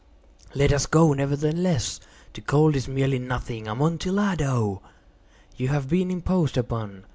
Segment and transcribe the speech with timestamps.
[0.55, 1.99] "Let us go, nevertheless.
[2.33, 3.67] The cold is merely nothing.
[3.67, 4.81] Amontillado!
[5.55, 7.05] You have been imposed upon.